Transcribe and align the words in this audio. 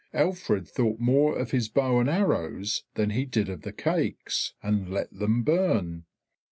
Alfred 0.15 0.67
thought 0.67 0.99
more 0.99 1.37
of 1.37 1.51
his 1.51 1.69
bow 1.69 1.99
and 1.99 2.09
arrows 2.09 2.85
than 2.95 3.11
he 3.11 3.23
did 3.23 3.49
of 3.49 3.61
the 3.61 3.71
cakes, 3.71 4.55
and 4.63 4.89
let 4.91 5.11
them 5.13 5.43
burn. 5.43 6.05